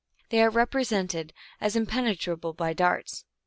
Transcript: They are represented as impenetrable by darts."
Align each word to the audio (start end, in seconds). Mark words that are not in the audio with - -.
They 0.29 0.41
are 0.41 0.49
represented 0.49 1.31
as 1.59 1.75
impenetrable 1.75 2.53
by 2.53 2.73
darts." 2.73 3.23